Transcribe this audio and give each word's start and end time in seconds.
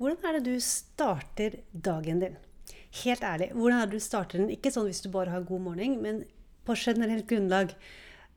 Hvordan 0.00 0.28
er 0.28 0.38
det 0.38 0.46
du 0.48 0.62
starter 0.64 1.58
dagen 1.72 2.22
din? 2.22 2.38
Helt 3.02 3.24
ærlig, 3.24 3.52
hvordan 3.56 3.80
er 3.80 3.90
det 3.90 3.98
du 3.98 4.04
starter 4.04 4.40
den? 4.40 4.52
Ikke 4.52 4.72
sånn 4.72 4.88
hvis 4.88 5.02
du 5.04 5.10
bare 5.12 5.32
har 5.32 5.44
god 5.48 5.66
morgen, 5.70 6.00
men 6.04 6.24
på 6.66 6.76
generelt 6.78 7.28
grunnlag. 7.30 7.74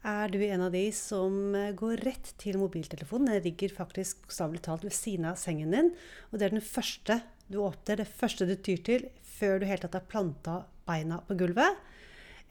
Er 0.06 0.30
du 0.30 0.38
en 0.46 0.62
av 0.62 0.74
de 0.76 0.84
som 0.94 1.56
eh, 1.58 1.72
går 1.74 2.04
rett 2.06 2.28
til 2.38 2.60
mobiltelefonen? 2.62 3.32
Den 3.32 3.46
ligger 3.48 3.74
faktisk 3.74 4.22
bokstavelig 4.22 4.62
talt 4.68 4.86
ved 4.86 4.94
siden 4.94 5.26
av 5.32 5.40
sengen 5.42 5.74
din. 5.74 5.90
Og 6.30 6.38
det 6.38 6.46
er 6.46 6.54
den 6.54 6.62
første 6.62 7.20
du 7.50 7.58
åpner, 7.66 7.98
det 7.98 8.10
første 8.10 8.46
du 8.46 8.54
tyr 8.54 8.84
til 8.86 9.08
før 9.36 9.60
du 9.60 9.66
helt 9.70 9.82
tatt 9.86 9.98
har 9.98 10.06
planta 10.10 10.60
beina 10.86 11.24
på 11.26 11.38
gulvet? 11.40 11.82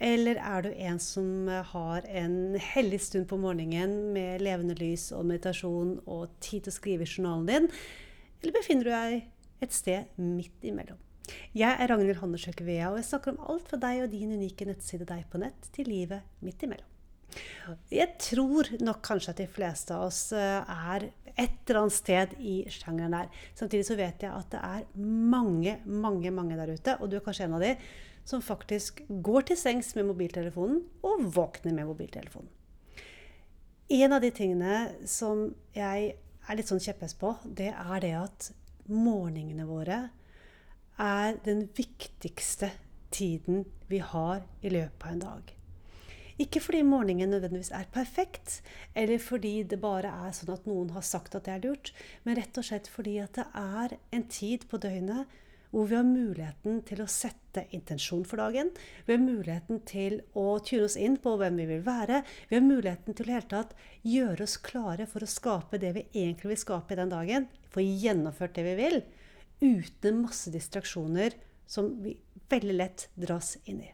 Eller 0.02 0.40
er 0.42 0.66
du 0.66 0.72
en 0.74 0.98
som 0.98 1.46
har 1.46 2.06
en 2.10 2.56
hellig 2.58 2.98
stund 3.06 3.28
på 3.30 3.38
morgenen 3.38 4.10
med 4.16 4.42
levende 4.42 4.74
lys 4.80 5.12
og 5.14 5.28
meditasjon 5.30 6.00
og 6.10 6.34
tid 6.42 6.66
til 6.66 6.74
å 6.74 6.78
skrive 6.80 7.06
i 7.06 7.12
journalen 7.12 7.46
din? 7.46 7.70
Eller 8.44 8.52
befinner 8.52 8.84
du 8.84 8.92
deg 8.92 9.64
et 9.64 9.72
sted 9.72 10.18
midt 10.20 10.66
imellom? 10.68 10.98
Jeg 11.56 11.72
er 11.72 11.88
Ragnhild 11.88 12.18
Hannesjøk 12.20 12.58
Vea, 12.66 12.90
og 12.90 12.98
jeg 13.00 13.06
snakker 13.08 13.32
om 13.32 13.46
alt 13.48 13.70
fra 13.70 13.78
deg 13.80 14.02
og 14.04 14.10
din 14.12 14.34
unike 14.36 14.66
nettside 14.68 15.06
Deg 15.08 15.22
på 15.32 15.40
nett 15.40 15.70
til 15.72 15.88
livet 15.88 16.26
midt 16.44 16.66
imellom. 16.66 16.90
Jeg 17.88 18.18
tror 18.20 18.68
nok 18.84 19.00
kanskje 19.06 19.32
at 19.32 19.40
de 19.40 19.46
fleste 19.48 19.96
av 19.96 20.10
oss 20.10 20.26
eh, 20.36 20.60
er 20.60 21.06
et 21.32 21.54
eller 21.64 21.80
annet 21.80 21.96
sted 21.96 22.34
i 22.36 22.58
sjangeren 22.68 23.16
der. 23.16 23.30
Samtidig 23.56 23.86
så 23.88 23.96
vet 23.96 24.26
jeg 24.26 24.30
at 24.30 24.50
det 24.52 24.60
er 24.60 24.84
mange, 25.00 25.78
mange, 25.88 26.34
mange 26.36 26.58
der 26.60 26.74
ute, 26.76 26.98
og 27.00 27.08
du 27.08 27.16
er 27.16 27.24
kanskje 27.24 27.48
en 27.48 27.56
av 27.56 27.64
de, 27.64 27.72
som 28.28 28.44
faktisk 28.44 29.00
går 29.24 29.48
til 29.48 29.58
sengs 29.58 29.94
med 29.96 30.10
mobiltelefonen 30.12 30.84
og 31.08 31.24
våkner 31.32 31.72
med 31.72 31.88
mobiltelefonen. 31.88 32.52
En 33.96 34.14
av 34.16 34.20
de 34.20 34.30
tingene 34.36 34.76
som 35.08 35.48
jeg 35.76 36.14
er 36.48 36.58
litt 36.58 36.70
sånn 36.70 36.82
kjepphest 36.82 37.18
på, 37.20 37.34
det 37.44 37.72
er 37.72 38.04
det 38.04 38.14
at 38.18 38.50
morgenene 38.90 39.66
våre 39.68 40.00
er 41.00 41.36
den 41.44 41.66
viktigste 41.74 42.70
tiden 43.14 43.64
vi 43.90 44.00
har 44.04 44.44
i 44.62 44.72
løpet 44.72 45.06
av 45.06 45.12
en 45.14 45.22
dag. 45.24 45.52
Ikke 46.42 46.58
fordi 46.58 46.80
morgenen 46.82 47.30
nødvendigvis 47.30 47.70
er 47.76 47.86
perfekt, 47.94 48.58
eller 48.98 49.22
fordi 49.22 49.62
det 49.70 49.78
bare 49.82 50.10
er 50.26 50.34
sånn 50.34 50.54
at 50.56 50.66
noen 50.66 50.90
har 50.96 51.04
sagt 51.06 51.36
at 51.38 51.46
det 51.46 51.54
er 51.54 51.62
lurt, 51.62 51.92
men 52.26 52.34
rett 52.38 52.58
og 52.58 52.66
slett 52.66 52.90
fordi 52.90 53.20
at 53.22 53.38
det 53.38 53.46
er 53.60 53.94
en 54.18 54.26
tid 54.26 54.66
på 54.70 54.80
døgnet 54.82 55.30
hvor 55.74 55.88
vi 55.90 55.96
har 55.98 56.06
muligheten 56.06 56.78
til 56.86 57.00
å 57.02 57.10
sette 57.10 57.64
intensjon 57.74 58.22
for 58.28 58.38
dagen. 58.38 58.68
Vi 59.06 59.16
har 59.16 59.22
muligheten 59.22 59.80
til 59.88 60.20
å 60.38 60.60
tune 60.62 60.86
oss 60.86 60.94
inn 60.94 61.16
på 61.18 61.32
hvem 61.40 61.58
vi 61.58 61.66
vil 61.72 61.82
være. 61.82 62.20
Vi 62.46 62.54
har 62.54 62.62
muligheten 62.62 63.16
til 63.18 63.26
å 63.26 63.34
hele 63.34 63.50
tatt 63.50 63.74
gjøre 64.06 64.46
oss 64.46 64.54
klare 64.62 65.08
for 65.10 65.26
å 65.26 65.30
skape 65.30 65.82
det 65.82 65.90
vi 65.96 66.06
egentlig 66.12 66.52
vil 66.52 66.62
skape 66.62 66.94
i 66.94 67.00
den 67.02 67.10
dagen. 67.10 67.48
Få 67.74 67.82
gjennomført 67.82 68.54
det 68.54 68.66
vi 68.68 68.76
vil. 68.78 69.00
Uten 69.64 70.22
masse 70.22 70.54
distraksjoner 70.54 71.34
som 71.66 71.90
vi 72.04 72.14
veldig 72.52 72.78
lett 72.78 73.08
dras 73.18 73.56
inn 73.66 73.82
i. 73.82 73.90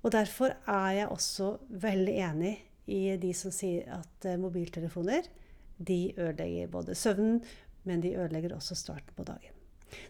Og 0.00 0.14
derfor 0.14 0.54
er 0.62 0.90
jeg 1.00 1.12
også 1.12 1.54
veldig 1.82 2.18
enig 2.30 2.56
i 2.90 3.02
de 3.20 3.34
som 3.36 3.52
sier 3.54 3.90
at 3.98 4.30
eh, 4.30 4.38
mobiltelefoner 4.40 5.26
de 5.80 6.02
ødelegger 6.14 6.70
både 6.70 6.94
søvnen, 6.94 7.40
men 7.88 8.04
de 8.04 8.14
ødelegger 8.14 8.54
også 8.56 8.78
starten 8.78 9.16
på 9.16 9.26
dagen. 9.26 9.59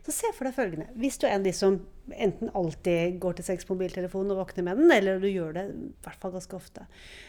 Så 0.06 0.14
se 0.14 0.31
for 0.36 0.48
deg 0.48 0.56
følgende. 0.56 0.91
Hvis 1.00 1.19
du 1.20 1.27
er 1.27 1.34
en 1.34 1.42
av 1.42 1.48
de 1.48 1.55
som 1.56 1.81
enten 2.11 2.53
alltid 2.59 3.19
går 3.23 3.39
til 3.39 3.47
sex 3.47 3.69
mobiltelefonen 3.69 4.34
og 4.34 4.42
våkner 4.42 4.67
med 4.67 4.81
den, 4.83 4.92
eller 4.92 5.20
du 5.22 5.28
gjør 5.31 5.56
det 5.56 5.67
i 5.70 5.89
hvert 6.05 6.22
fall 6.22 6.34
ganske 6.34 6.59
ofte. 6.59 6.87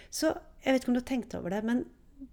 Så 0.10 0.34
jeg 0.64 0.74
vet 0.74 0.84
ikke 0.84 0.94
om 0.94 0.98
du 0.98 1.04
har 1.04 1.10
tenkt 1.12 1.36
over 1.38 1.54
det, 1.54 1.64
men 1.68 1.86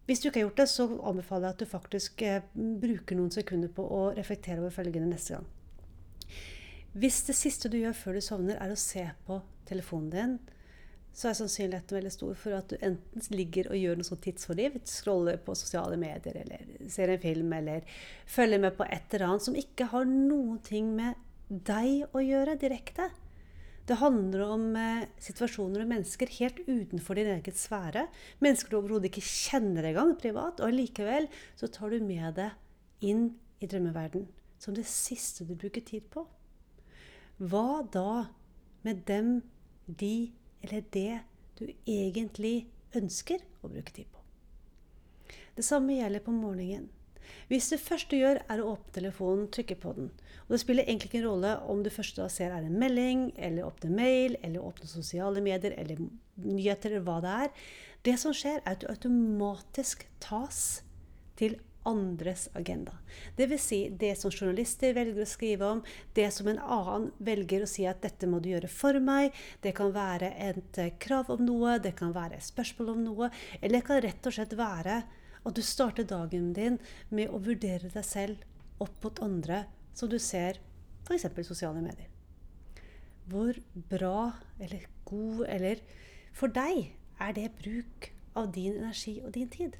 hvis 0.08 0.20
du 0.20 0.28
ikke 0.28 0.40
har 0.40 0.48
gjort 0.48 0.60
det, 0.60 0.68
så 0.68 0.86
anbefaler 1.10 1.48
jeg 1.48 1.56
at 1.56 1.62
du 1.62 1.70
faktisk 1.70 2.22
eh, 2.26 2.48
bruker 2.54 3.16
noen 3.16 3.32
sekunder 3.32 3.70
på 3.72 3.84
å 3.84 4.02
reflektere 4.16 4.60
over 4.60 4.74
følgende 4.74 5.12
neste 5.14 5.38
gang. 5.38 5.48
Hvis 6.98 7.22
det 7.28 7.36
siste 7.36 7.70
du 7.72 7.78
gjør 7.78 7.96
før 7.96 8.18
du 8.18 8.24
sovner, 8.24 8.58
er 8.60 8.72
å 8.72 8.80
se 8.80 9.04
på 9.26 9.40
telefonen 9.68 10.10
din, 10.12 10.38
så 11.14 11.30
er 11.30 11.38
sannsynligheten 11.38 11.98
veldig 11.98 12.12
stor 12.14 12.34
for 12.38 12.56
at 12.58 12.70
du 12.70 12.76
enten 12.84 13.24
ligger 13.34 13.70
og 13.72 13.78
gjør 13.78 13.98
noe 13.98 14.06
sånn 14.06 14.20
tidsfordriv, 14.22 14.76
scroller 14.86 15.40
på 15.42 15.56
sosiale 15.58 15.98
medier 16.00 16.36
eller 16.44 16.90
ser 16.92 17.10
en 17.10 17.22
film 17.22 17.54
eller 17.56 17.86
følger 18.28 18.62
med 18.62 18.76
på 18.78 18.86
et 18.86 19.16
eller 19.16 19.32
annet 19.32 19.46
som 19.48 19.56
ikke 19.58 19.88
har 19.94 20.06
noen 20.06 20.60
ting 20.66 20.92
med 20.94 21.18
deg 21.48 22.12
å 22.14 22.22
gjøre 22.22 22.58
direkte. 22.60 23.08
Det 23.88 23.96
handler 24.02 24.42
om 24.44 24.64
eh, 24.76 25.06
situasjoner 25.24 25.80
og 25.80 25.88
mennesker 25.88 26.28
helt 26.38 26.58
utenfor 26.66 27.16
din 27.16 27.30
egen 27.32 27.56
sfære. 27.56 28.04
Mennesker 28.44 28.68
du 28.68 28.76
overhodet 28.82 29.08
ikke 29.08 29.24
kjenner 29.24 29.88
engang 29.88 30.12
privat. 30.20 30.60
Og 30.60 30.74
likevel 30.76 31.30
så 31.56 31.70
tar 31.72 31.94
du 31.94 32.04
med 32.04 32.36
det 32.36 32.50
inn 33.08 33.30
i 33.64 33.68
drømmeverden 33.70 34.26
som 34.60 34.76
det 34.76 34.84
siste 34.90 35.46
du 35.48 35.54
bruker 35.56 35.86
tid 35.88 36.04
på. 36.12 36.26
Hva 37.38 37.80
da 37.88 38.26
med 38.84 39.06
dem, 39.08 39.38
de 39.86 40.34
eller 40.62 40.86
det 40.94 41.20
du 41.58 41.66
egentlig 41.86 42.68
ønsker 42.96 43.42
å 43.62 43.70
bruke 43.70 43.94
tid 43.94 44.08
på? 44.12 44.22
Det 45.58 45.66
samme 45.66 45.96
gjelder 45.98 46.22
på 46.22 46.34
morgenen. 46.34 46.88
Hvis 47.48 47.70
det 47.72 47.80
første 47.80 48.12
du 48.12 48.22
gjør, 48.22 48.38
er 48.48 48.60
å 48.60 48.72
åpne 48.74 48.94
telefonen, 48.94 49.48
trykke 49.52 49.76
på 49.80 49.92
den. 49.96 50.10
Og 50.46 50.54
det 50.54 50.60
spiller 50.62 50.86
egentlig 50.86 51.10
ikke 51.10 51.24
rolle 51.26 51.54
om 51.68 51.82
du 51.84 51.90
først 51.92 52.20
da 52.20 52.28
ser 52.32 52.52
er 52.52 52.64
en 52.64 52.78
melding, 52.80 53.30
eller 53.36 53.68
åpne 53.68 53.90
mail, 53.92 54.36
eller 54.44 54.64
åpne 54.64 54.88
sosiale 54.88 55.42
medier, 55.44 55.74
eller 55.80 56.00
nyheter, 56.44 56.94
eller 56.94 57.06
hva 57.08 57.18
det 57.24 57.34
er. 57.46 57.64
Det 58.08 58.16
som 58.20 58.36
skjer, 58.36 58.60
er 58.62 58.76
at 58.76 58.84
du 58.84 58.88
automatisk 58.92 60.06
tas 60.24 60.82
til 61.40 61.58
andres 61.88 62.48
agenda. 62.58 62.94
Dvs. 63.38 63.64
Si 63.68 63.78
det 64.00 64.14
som 64.20 64.32
journalister 64.32 64.94
velger 64.96 65.24
å 65.24 65.28
skrive 65.28 65.70
om, 65.72 65.82
det 66.16 66.28
som 66.34 66.48
en 66.50 66.60
annen 66.60 67.08
velger 67.24 67.64
å 67.64 67.70
si 67.70 67.86
at 67.88 68.02
'dette 68.04 68.28
må 68.28 68.40
du 68.44 68.50
gjøre 68.52 68.70
for 68.72 69.00
meg', 69.00 69.32
det 69.64 69.74
kan 69.78 69.92
være 69.94 70.32
et 70.50 70.78
eh, 70.78 70.94
krav 71.00 71.32
om 71.34 71.44
noe, 71.44 71.78
det 71.78 71.96
kan 71.96 72.12
være 72.14 72.36
et 72.36 72.48
spørsmål 72.48 72.92
om 72.94 73.02
noe, 73.04 73.30
eller 73.60 73.78
det 73.78 73.86
kan 73.88 74.02
rett 74.04 74.28
og 74.28 74.36
slett 74.36 74.54
være 74.58 75.02
at 75.44 75.56
du 75.56 75.62
starter 75.62 76.04
dagen 76.04 76.52
din 76.52 76.78
med 77.10 77.32
å 77.32 77.40
vurdere 77.40 77.90
deg 77.92 78.04
selv 78.04 78.44
opp 78.82 79.02
mot 79.04 79.22
andre 79.24 79.64
som 79.96 80.10
du 80.10 80.18
ser 80.18 80.60
f.eks. 81.06 81.26
sosiale 81.46 81.80
medier. 81.82 82.08
Hvor 83.28 83.56
bra 83.90 84.32
eller 84.60 84.86
god 85.08 85.44
eller 85.48 85.82
for 86.36 86.52
deg 86.52 86.92
er 87.20 87.34
det 87.36 87.50
bruk 87.58 88.12
av 88.38 88.52
din 88.54 88.76
energi 88.78 89.18
og 89.24 89.32
din 89.34 89.50
tid? 89.52 89.76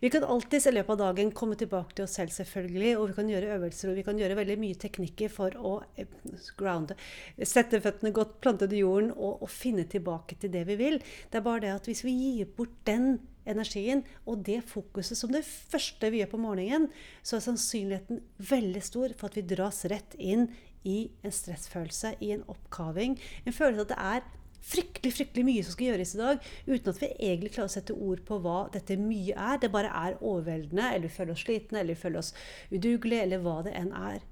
Vi 0.00 0.10
kan 0.12 0.24
alltid 0.24 0.66
i 0.66 0.72
løpet 0.74 0.92
av 0.94 0.98
dagen 1.00 1.30
komme 1.36 1.56
tilbake 1.58 1.96
til 1.96 2.04
oss 2.04 2.16
selv, 2.18 2.32
selvfølgelig. 2.34 2.92
Og 2.98 3.10
vi 3.10 3.16
kan 3.18 3.30
gjøre 3.32 3.54
øvelser 3.56 3.90
og 3.90 3.98
vi 3.98 4.04
kan 4.06 4.18
gjøre 4.20 4.38
veldig 4.38 4.58
mye 4.60 4.80
teknikker 4.82 5.32
for 5.32 5.56
å 5.56 5.76
eh, 5.96 6.10
grounde, 6.58 6.98
sette 7.42 7.80
føttene 7.84 8.12
godt 8.16 8.36
plantet 8.44 8.74
i 8.76 8.82
jorden 8.82 9.12
og, 9.14 9.42
og, 9.44 9.48
finne 9.52 9.86
tilbake 9.88 10.38
til 10.40 10.52
det 10.52 10.66
vi 10.68 10.76
vil. 10.80 11.00
Det 11.30 11.40
er 11.40 11.46
bare 11.46 11.64
det 11.64 11.72
at 11.78 11.88
hvis 11.88 12.04
vi 12.06 12.14
gir 12.16 12.52
bort 12.58 12.76
den 12.88 13.16
energien 13.46 14.02
og 14.26 14.42
det 14.46 14.58
fokuset 14.66 15.18
som 15.18 15.32
det 15.32 15.44
første 15.46 16.10
vi 16.12 16.20
gjør 16.22 16.32
på 16.34 16.42
morgenen, 16.42 16.88
så 17.22 17.38
er 17.38 17.46
sannsynligheten 17.46 18.24
veldig 18.50 18.82
stor 18.84 19.14
for 19.16 19.30
at 19.30 19.38
vi 19.38 19.46
dras 19.54 19.84
rett 19.92 20.16
inn 20.18 20.48
i 20.86 20.98
en 21.26 21.34
stressfølelse, 21.34 22.16
i 22.22 22.32
en 22.34 22.44
oppkaving. 22.50 23.16
En 23.46 23.54
følelse 23.54 23.86
at 23.86 23.94
det 23.94 24.02
er 24.02 24.26
fryktelig 24.66 25.12
fryktelig 25.14 25.44
mye 25.46 25.64
som 25.64 25.74
skal 25.76 25.92
gjøres 25.92 26.14
i 26.14 26.20
dag, 26.20 26.48
uten 26.66 26.90
at 26.90 27.02
vi 27.02 27.10
egentlig 27.12 27.52
klarer 27.54 27.70
å 27.70 27.74
sette 27.76 27.94
ord 27.94 28.22
på 28.26 28.38
hva 28.42 28.56
dette 28.74 28.98
mye 28.98 29.34
er. 29.34 29.60
Det 29.62 29.70
bare 29.74 29.92
er 29.94 30.18
overveldende, 30.18 30.88
eller 30.90 31.06
vi 31.06 31.14
føler 31.14 31.36
oss 31.36 31.44
slitne, 31.46 31.80
eller 31.80 31.94
vi 31.94 32.02
føler 32.02 32.22
oss 32.22 32.32
udugelige, 32.72 33.22
eller 33.28 33.44
hva 33.44 33.60
det 33.66 33.76
enn 33.78 33.92
er. 33.96 34.26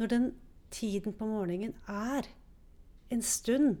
Når 0.00 0.12
den 0.12 0.26
tiden 0.74 1.16
på 1.16 1.28
morgenen 1.28 1.76
er 1.88 2.28
en 3.12 3.22
stund, 3.22 3.76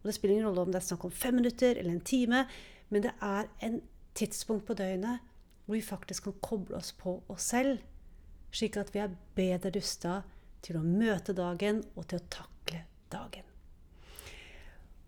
og 0.00 0.08
det 0.08 0.16
spiller 0.16 0.36
ingen 0.36 0.48
rolle 0.48 0.66
om 0.66 0.72
det 0.72 0.80
er 0.80 0.88
snakk 0.88 1.06
om 1.06 1.14
fem 1.14 1.38
minutter 1.38 1.78
eller 1.78 1.92
en 1.94 2.00
time, 2.04 2.46
men 2.90 3.04
det 3.04 3.12
er 3.22 3.48
en 3.62 3.80
tidspunkt 4.18 4.66
på 4.66 4.76
døgnet 4.76 5.22
hvor 5.64 5.76
vi 5.76 5.84
faktisk 5.84 6.26
kan 6.26 6.40
koble 6.42 6.76
oss 6.76 6.90
på 6.98 7.20
oss 7.30 7.52
selv, 7.54 7.78
slik 8.52 8.76
at 8.76 8.90
vi 8.94 9.04
er 9.04 9.14
bedre 9.36 9.72
rusta 9.76 10.18
til 10.62 10.80
å 10.80 10.84
møte 10.84 11.36
dagen 11.38 11.84
og 11.94 12.10
til 12.10 12.18
å 12.18 12.28
takle 12.34 12.84
dagen. 13.14 13.51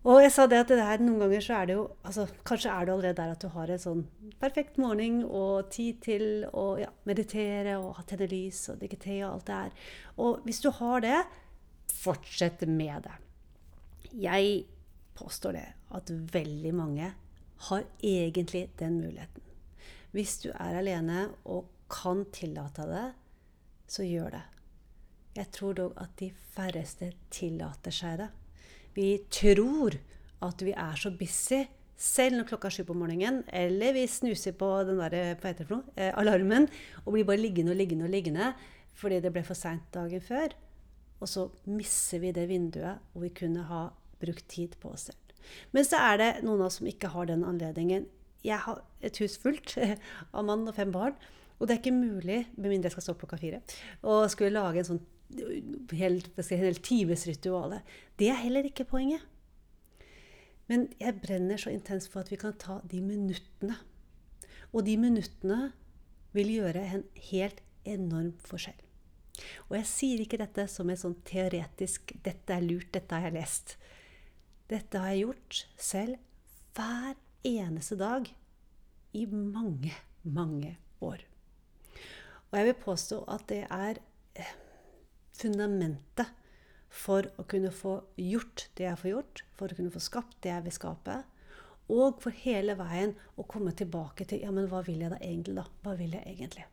Og 0.05 0.21
jeg 0.21 0.33
sa 0.35 0.45
det 0.45 0.59
at 0.61 0.69
det 0.69 0.85
her, 0.85 1.01
noen 1.01 1.23
ganger 1.23 1.45
så 1.45 1.55
er 1.57 1.69
det 1.69 1.77
jo 1.79 1.85
altså, 2.05 2.27
Kanskje 2.45 2.73
er 2.75 2.85
det 2.85 2.93
allerede 2.93 3.17
der 3.23 3.31
at 3.33 3.41
du 3.41 3.49
har 3.55 3.71
en 3.73 3.81
sånn 3.81 4.03
perfekt 4.41 4.77
morgen 4.81 5.23
og 5.25 5.71
tid 5.73 6.03
til 6.05 6.27
å 6.53 6.67
ja, 6.77 6.91
meditere 7.09 7.79
og 7.81 8.03
tenne 8.11 8.29
lys 8.29 8.67
og 8.69 8.83
drikke 8.83 9.01
te 9.01 9.17
og 9.23 9.31
alt 9.31 9.47
det 9.49 9.61
her. 9.63 9.89
Og 10.21 10.45
hvis 10.45 10.61
du 10.61 10.69
har 10.77 11.05
det, 11.05 11.23
fortsett 11.95 12.67
med 12.69 13.09
det. 13.09 13.17
Jeg 14.13 14.65
påstår 15.17 15.57
det 15.57 15.67
at 15.97 16.13
veldig 16.35 16.75
mange 16.77 17.11
har 17.71 17.89
egentlig 18.05 18.67
den 18.77 19.01
muligheten. 19.01 19.41
Hvis 20.13 20.37
du 20.45 20.51
er 20.53 20.77
alene 20.83 21.31
og 21.49 21.71
kan 21.91 22.27
tillate 22.35 22.85
det, 22.91 23.07
så 23.89 24.05
gjør 24.05 24.37
det. 24.37 24.45
Jeg 25.35 25.51
tror 25.55 25.75
dog 25.81 25.97
at 25.99 26.13
de 26.21 26.29
færreste 26.55 27.15
tillater 27.33 27.95
seg 27.95 28.21
det. 28.21 28.29
Vi 28.95 29.09
tror 29.33 29.97
at 30.45 30.63
vi 30.63 30.75
er 30.77 31.01
så 31.01 31.13
busy 31.15 31.65
selv 31.99 32.39
når 32.39 32.49
klokka 32.49 32.69
er 32.69 32.75
sju 32.75 32.85
på 32.89 32.97
morgenen, 32.99 33.43
eller 33.55 33.95
vi 33.95 34.07
snuser 34.11 34.55
på 34.59 34.69
den 34.87 34.99
der, 34.99 35.35
hva 35.39 35.53
heter 35.53 35.71
eh, 35.97 36.11
alarmen 36.19 36.67
og 37.05 37.15
blir 37.15 37.27
bare 37.29 37.41
liggende 37.41 37.75
og 37.75 37.79
liggende 37.79 38.09
og 38.09 38.15
liggende 38.15 38.53
fordi 38.95 39.21
det 39.23 39.33
ble 39.35 39.43
for 39.47 39.59
seint 39.59 39.87
dagen 39.95 40.23
før. 40.23 40.53
Og 41.23 41.31
så 41.31 41.49
misser 41.71 42.21
vi 42.23 42.35
det 42.35 42.47
vinduet 42.51 43.03
hvor 43.13 43.25
vi 43.25 43.33
kunne 43.35 43.65
ha 43.67 43.87
brukt 44.21 44.47
tid 44.51 44.77
på 44.83 44.93
oss 44.95 45.09
selv. 45.11 45.33
Men 45.75 45.87
så 45.87 46.01
er 46.13 46.21
det 46.21 46.29
noen 46.45 46.63
av 46.63 46.69
oss 46.69 46.79
som 46.81 46.89
ikke 46.89 47.11
har 47.15 47.29
den 47.29 47.45
anledningen. 47.47 48.07
Jeg 48.45 48.61
har 48.67 48.83
et 49.05 49.19
hus 49.23 49.35
fullt 49.41 49.77
av 50.37 50.47
mann 50.47 50.67
og 50.69 50.77
fem 50.77 50.93
barn. 50.95 51.17
Og 51.59 51.67
det 51.67 51.75
er 51.75 51.83
ikke 51.83 51.97
mulig, 51.97 52.39
med 52.57 52.71
mindre 52.71 52.91
jeg 52.91 52.97
skal 52.97 53.07
stå 53.07 53.15
opp 53.15 53.25
klokka 53.25 53.39
fire, 53.41 53.61
å 54.03 54.25
skulle 54.31 54.55
lage 54.57 54.83
en 54.83 54.89
sånn 54.89 55.05
helt, 55.93 56.31
helt 56.51 56.83
timesritualet. 56.85 57.83
Det 58.19 58.31
er 58.31 58.43
heller 58.43 58.67
ikke 58.69 58.87
poenget. 58.89 59.23
Men 60.71 60.89
jeg 61.01 61.21
brenner 61.21 61.61
så 61.61 61.73
intenst 61.75 62.11
for 62.13 62.25
at 62.25 62.31
vi 62.33 62.41
kan 62.41 62.57
ta 62.59 62.79
de 62.91 63.01
minuttene. 63.05 63.77
Og 64.73 64.87
de 64.87 64.97
minuttene 64.99 65.73
vil 66.35 66.51
gjøre 66.57 66.87
en 66.97 67.05
helt 67.31 67.61
enorm 67.85 68.33
forskjell. 68.43 68.81
Og 69.69 69.77
jeg 69.77 69.91
sier 69.91 70.23
ikke 70.23 70.39
dette 70.41 70.67
som 70.71 70.91
et 70.91 71.01
sånn 71.01 71.17
teoretisk 71.27 72.15
'dette 72.23 72.55
er 72.55 72.65
lurt, 72.65 72.93
dette 72.95 73.15
har 73.15 73.29
jeg 73.29 73.37
lest'. 73.37 73.77
Dette 74.71 74.99
har 74.99 75.13
jeg 75.13 75.27
gjort 75.27 75.67
selv 75.77 76.17
hver 76.75 77.15
eneste 77.45 77.99
dag 77.99 78.31
i 79.13 79.27
mange, 79.27 79.93
mange 80.23 80.77
år. 81.01 81.21
Og 82.51 82.59
jeg 82.59 82.67
vil 82.71 82.83
påstå 82.85 83.25
at 83.29 83.45
det 83.51 83.65
er 83.71 84.01
eh, 84.39 84.55
fundamentet 85.35 86.31
for 86.95 87.27
å 87.41 87.45
kunne 87.51 87.73
få 87.75 87.99
gjort 88.21 88.69
det 88.79 88.87
jeg 88.87 89.01
får 89.01 89.11
gjort, 89.11 89.45
for 89.59 89.73
å 89.73 89.79
kunne 89.79 89.95
få 89.95 90.03
skapt 90.03 90.37
det 90.45 90.53
jeg 90.53 90.67
vil 90.67 90.77
skape, 90.77 91.17
og 91.93 92.21
for 92.23 92.45
hele 92.45 92.77
veien 92.79 93.13
å 93.37 93.45
komme 93.49 93.75
tilbake 93.77 94.25
til 94.29 94.45
ja, 94.45 94.53
men 94.55 94.71
hva 94.71 94.81
vil 94.87 95.03
jeg 95.05 95.13
da 95.13 95.19
egentlig, 95.21 95.59
da? 95.59 95.67
Hva 95.85 95.97
vil 95.99 96.15
jeg 96.17 96.25
egentlig? 96.31 96.65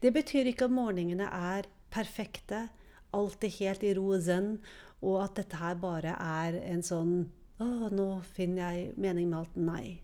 Det 0.00 0.12
betyr 0.14 0.50
ikke 0.50 0.68
at 0.68 0.76
morgenene 0.76 1.26
er 1.26 1.66
perfekte, 1.94 2.68
alltid 3.14 3.58
helt 3.58 3.86
i 3.86 3.94
ro 3.96 4.10
og 4.14 4.22
zen, 4.26 4.58
og 5.04 5.22
at 5.24 5.40
dette 5.40 5.58
her 5.60 5.80
bare 5.80 6.14
er 6.20 6.60
en 6.68 6.84
sånn 6.84 7.16
å, 7.62 7.88
nå 7.90 8.08
finner 8.34 8.74
jeg 8.74 8.94
mening 9.00 9.28
med 9.30 9.40
alt. 9.40 9.58
Nei. 9.58 10.00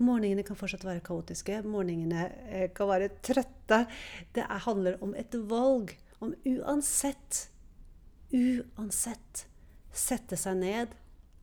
Morgenene 0.00 0.44
kan 0.46 0.56
fortsatt 0.56 0.86
være 0.86 1.04
kaotiske. 1.04 1.60
Morgenene 1.68 2.28
eh, 2.48 2.68
kan 2.72 2.88
være 2.88 3.10
trøtte. 3.24 3.82
Det 4.32 4.46
handler 4.66 4.96
om 5.04 5.12
et 5.18 5.36
valg. 5.50 5.92
Om 6.20 6.34
uansett 6.44 7.46
uansett 8.30 9.46
sette 9.90 10.36
seg 10.38 10.58
ned 10.60 10.92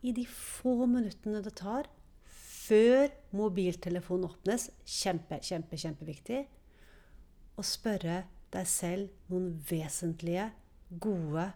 i 0.06 0.14
de 0.16 0.24
få 0.30 0.86
minuttene 0.88 1.42
det 1.44 1.56
tar 1.60 1.90
før 2.68 3.10
mobiltelefonen 3.36 4.28
åpnes, 4.30 4.70
kjempe, 4.86 5.40
kjempe, 5.44 5.80
kjempeviktig, 5.80 6.44
og 7.58 7.66
spørre 7.66 8.22
deg 8.54 8.70
selv 8.70 9.32
noen 9.32 9.50
vesentlige, 9.70 10.50
gode 10.88 11.50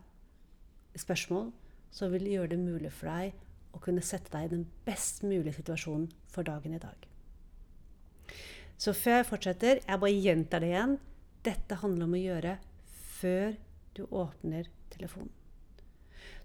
spørsmål 0.99 1.51
som 1.93 2.11
vil 2.11 2.27
gjøre 2.31 2.53
det 2.53 2.59
mulig 2.59 2.91
for 2.95 3.11
deg 3.11 3.37
å 3.75 3.79
kunne 3.83 4.03
sette 4.03 4.31
deg 4.33 4.47
i 4.47 4.53
den 4.55 4.65
best 4.87 5.21
mulige 5.23 5.55
situasjonen 5.59 6.09
for 6.31 6.47
dagen 6.47 6.75
i 6.75 6.81
dag. 6.81 7.07
Så 8.81 8.95
før 8.97 9.21
jeg 9.21 9.29
fortsetter, 9.29 9.79
jeg 9.85 10.01
bare 10.01 10.17
gjentar 10.17 10.63
det 10.63 10.71
igjen. 10.71 10.97
Dette 11.45 11.77
handler 11.83 12.07
om 12.07 12.15
å 12.17 12.21
gjøre 12.21 12.57
før 13.21 13.55
du 13.97 14.05
åpner 14.09 14.69
telefonen. 14.93 15.31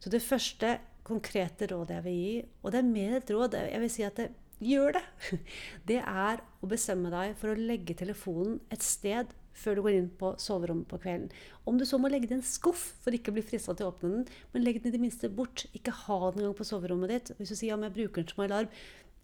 Så 0.00 0.12
det 0.12 0.24
første 0.24 0.76
konkrete 1.06 1.68
rådet 1.70 1.98
jeg 1.98 2.04
vil 2.06 2.18
gi, 2.18 2.34
og 2.62 2.74
det 2.74 2.82
er 2.82 2.90
mer 2.90 3.16
et 3.18 3.32
råd, 3.32 3.56
jeg 3.62 3.82
vil 3.82 3.92
si 3.92 4.04
at 4.06 4.20
det, 4.20 4.30
gjør 4.60 4.96
det, 4.96 5.04
det 5.90 5.98
er 6.02 6.42
å 6.60 6.70
bestemme 6.70 7.12
deg 7.12 7.34
for 7.40 7.52
å 7.52 7.58
legge 7.58 7.96
telefonen 7.98 8.58
et 8.72 8.84
sted 8.84 9.34
før 9.56 9.78
du 9.78 9.82
går 9.86 9.96
inn 9.96 10.08
på 10.20 10.34
soverommet 10.40 10.88
på 10.90 10.98
kvelden. 11.00 11.30
Om 11.68 11.78
du 11.80 11.86
så 11.88 11.98
må 12.00 12.10
legge 12.12 12.28
det 12.28 12.36
i 12.36 12.38
en 12.40 12.44
skuff 12.44 12.82
for 13.04 13.16
ikke 13.16 13.32
å 13.32 13.36
bli 13.38 13.44
frista 13.46 13.72
til 13.76 13.88
å 13.88 13.94
åpne 13.94 14.12
den, 14.12 14.26
men 14.52 14.64
legg 14.66 14.82
den 14.82 14.90
i 14.90 14.96
det 14.96 15.00
minste 15.00 15.30
bort. 15.32 15.64
Ikke 15.76 15.94
ha 16.04 16.18
den 16.26 16.42
engang 16.42 16.58
på 16.58 16.68
soverommet 16.68 17.12
ditt. 17.12 17.32
Hvis 17.38 17.54
du 17.54 17.56
sier 17.56 17.72
ja, 17.72 17.80
jeg 17.86 17.96
bruker 17.96 18.20
den 18.20 18.34
som 18.34 18.44
alarm, 18.44 18.68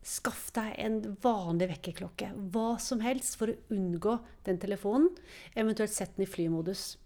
skaff 0.02 0.48
deg 0.56 0.72
en 0.82 0.98
vanlig 1.22 1.68
vekkerklokke. 1.74 2.32
Hva 2.54 2.74
som 2.82 3.04
helst 3.04 3.36
for 3.38 3.52
å 3.52 3.58
unngå 3.74 4.16
den 4.48 4.58
telefonen. 4.62 5.12
Eventuelt 5.52 5.94
sett 5.94 6.16
den 6.16 6.26
i 6.26 6.30
flymodus, 6.30 6.96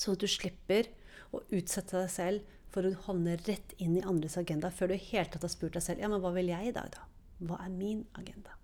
sånn 0.00 0.16
at 0.16 0.24
du 0.24 0.30
slipper 0.30 0.88
å 1.36 1.42
utsette 1.54 1.98
deg 1.98 2.10
selv 2.12 2.56
for 2.70 2.86
å 2.86 2.94
havne 3.06 3.36
rett 3.46 3.74
inn 3.82 3.98
i 3.98 4.06
andres 4.06 4.38
agenda 4.40 4.70
før 4.74 4.92
du 4.92 4.96
i 4.96 5.04
hele 5.10 5.28
tatt 5.30 5.44
har 5.46 5.52
spurt 5.52 5.76
deg 5.76 5.84
selv 5.84 6.02
ja, 6.02 6.10
men 6.10 6.22
hva 6.22 6.32
vil 6.34 6.50
jeg 6.52 6.70
i 6.70 6.74
dag, 6.74 6.90
da? 6.94 7.06
Hva 7.40 7.60
er 7.64 7.72
min 7.72 8.04
agenda? 8.18 8.56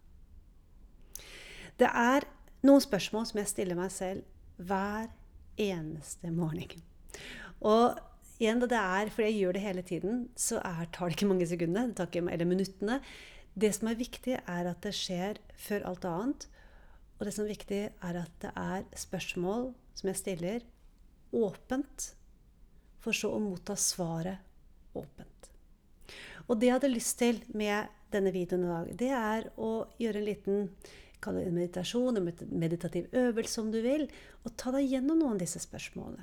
Det 1.76 1.88
er 1.90 2.26
noen 2.64 2.82
spørsmål 2.82 3.26
som 3.28 3.40
jeg 3.40 3.50
stiller 3.50 3.78
meg 3.78 3.92
selv 3.92 4.24
hver 4.56 5.10
eneste 5.60 6.30
morgen. 6.32 6.84
Og 7.60 7.98
igjen, 8.40 8.60
det 8.60 8.78
er, 8.78 9.10
fordi 9.12 9.30
jeg 9.30 9.40
gjør 9.40 9.56
det 9.56 9.64
hele 9.64 9.84
tiden, 9.86 10.20
så 10.36 10.60
er, 10.64 10.86
tar 10.92 11.10
det 11.10 11.18
ikke 11.18 11.30
mange 11.30 11.48
sekundene, 11.48 11.90
det 11.90 11.98
tar 11.98 12.10
ikke, 12.10 12.24
eller 12.32 12.48
minuttene. 12.48 13.00
Det 13.56 13.72
som 13.76 13.90
er 13.90 14.00
viktig, 14.00 14.38
er 14.40 14.70
at 14.70 14.80
det 14.84 14.94
skjer 14.96 15.40
før 15.60 15.86
alt 15.90 16.08
annet. 16.08 16.48
Og 17.16 17.28
det 17.28 17.32
som 17.32 17.46
er 17.46 17.54
viktig, 17.54 17.82
er 17.88 18.20
at 18.22 18.40
det 18.44 18.52
er 18.60 18.88
spørsmål 18.96 19.70
som 19.96 20.10
jeg 20.12 20.20
stiller 20.20 20.66
åpent 21.32 22.10
for 23.02 23.16
så 23.16 23.32
å 23.34 23.40
motta 23.42 23.76
svaret 23.78 24.96
åpent. 24.96 25.50
Og 26.46 26.58
det 26.58 26.68
jeg 26.68 26.76
hadde 26.76 26.92
lyst 26.92 27.18
til 27.18 27.40
med 27.58 27.90
denne 28.12 28.32
videoen 28.34 28.66
i 28.66 28.70
dag, 28.70 28.92
det 29.02 29.10
er 29.14 29.50
å 29.58 29.72
gjøre 29.98 30.22
en 30.22 30.28
liten 30.30 30.70
en 31.26 31.54
meditasjon, 31.56 32.20
en 32.20 32.28
meditativ 32.54 33.08
øvelse 33.16 33.58
om 33.60 33.70
du 33.72 33.80
vil, 33.82 34.04
og 34.44 34.52
ta 34.60 34.70
deg 34.74 34.92
gjennom 34.92 35.18
noen 35.18 35.34
av 35.34 35.40
disse 35.42 35.58
spørsmålene. 35.58 36.22